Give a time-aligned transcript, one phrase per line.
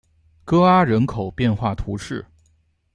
[0.43, 2.25] 戈阿人口变化图示